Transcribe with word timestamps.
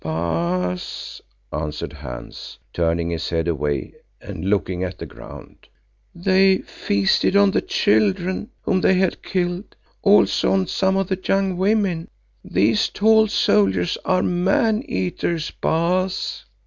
"Baas," 0.03 1.21
answered 1.53 1.93
Hans, 1.93 2.57
turning 2.73 3.11
his 3.11 3.29
head 3.29 3.47
away 3.47 3.93
and 4.19 4.43
looking 4.45 4.83
at 4.83 4.97
the 4.97 5.05
ground, 5.05 5.67
"they 6.15 6.57
feasted 6.63 7.35
on 7.35 7.51
the 7.51 7.61
children 7.61 8.49
whom 8.63 8.81
they 8.81 8.95
had 8.95 9.21
killed, 9.21 9.75
also 10.01 10.53
on 10.53 10.65
some 10.65 10.97
of 10.97 11.07
the 11.07 11.19
young 11.23 11.55
women. 11.55 12.07
These 12.43 12.89
tall 12.89 13.27
soldiers 13.27 13.95
are 14.03 14.23
men 14.23 14.81
eaters, 14.87 15.51
Baas." 15.51 16.45